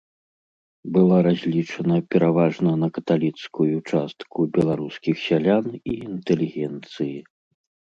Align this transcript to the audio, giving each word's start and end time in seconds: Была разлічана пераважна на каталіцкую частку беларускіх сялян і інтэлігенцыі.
Была 0.95 1.19
разлічана 1.27 1.97
пераважна 2.15 2.71
на 2.85 2.91
каталіцкую 2.97 3.71
частку 3.91 4.49
беларускіх 4.59 5.15
сялян 5.29 5.65
і 5.79 5.91
інтэлігенцыі. 6.09 7.17